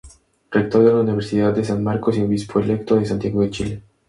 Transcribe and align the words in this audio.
Rector 0.49 0.83
de 0.83 0.93
la 0.93 1.01
Universidad 1.01 1.53
de 1.53 1.63
San 1.63 1.83
Marcos 1.83 2.17
y 2.17 2.23
obispo 2.23 2.59
electo 2.59 2.95
de 2.95 3.05
Santiago 3.05 3.41
de 3.41 3.51
Chile. 3.51 3.83